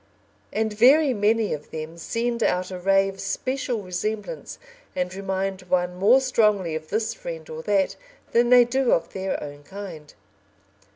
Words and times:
And 0.51 0.73
very 0.73 1.13
many 1.13 1.53
of 1.53 1.69
them 1.69 1.95
send 1.95 2.41
out 2.41 2.71
a 2.71 2.79
ray 2.79 3.07
of 3.07 3.19
special 3.19 3.83
resemblance 3.83 4.57
and 4.95 5.13
remind 5.13 5.61
one 5.69 5.93
more 5.93 6.19
strongly 6.19 6.73
of 6.73 6.89
this 6.89 7.13
friend 7.13 7.47
or 7.51 7.61
that, 7.61 7.95
than 8.31 8.49
they 8.49 8.65
do 8.65 8.93
of 8.93 9.13
their 9.13 9.39
own 9.43 9.61
kind. 9.61 10.11